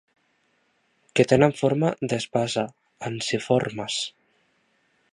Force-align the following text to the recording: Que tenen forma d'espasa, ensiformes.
Que 1.19 1.25
tenen 1.33 1.53
forma 1.59 1.93
d'espasa, 2.13 2.65
ensiformes. 3.13 4.03